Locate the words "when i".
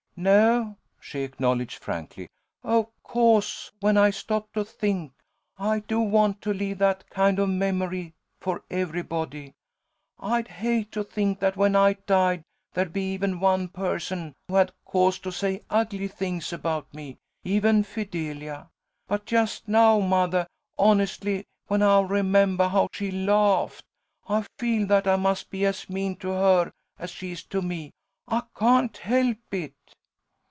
3.79-4.11, 11.57-11.93, 21.65-21.99